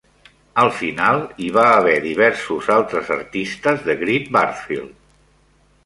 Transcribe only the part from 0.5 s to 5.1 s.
Al final hi va haver diversos altres artistes de Great Bardfield.